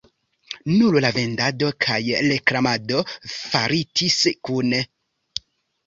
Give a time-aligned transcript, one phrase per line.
[0.69, 1.99] Nur la vendado kaj
[2.31, 3.05] reklamado
[3.37, 4.85] faritis kune.